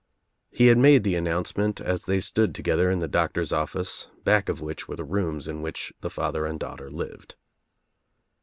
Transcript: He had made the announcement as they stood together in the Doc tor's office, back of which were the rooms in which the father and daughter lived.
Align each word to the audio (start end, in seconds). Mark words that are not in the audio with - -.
He 0.49 0.65
had 0.65 0.79
made 0.79 1.03
the 1.03 1.13
announcement 1.13 1.79
as 1.79 2.05
they 2.05 2.19
stood 2.21 2.55
together 2.55 2.89
in 2.89 2.97
the 2.97 3.07
Doc 3.07 3.33
tor's 3.33 3.53
office, 3.53 4.07
back 4.23 4.49
of 4.49 4.59
which 4.59 4.87
were 4.87 4.95
the 4.95 5.03
rooms 5.03 5.47
in 5.47 5.61
which 5.61 5.93
the 6.01 6.09
father 6.09 6.47
and 6.47 6.59
daughter 6.59 6.89
lived. 6.89 7.35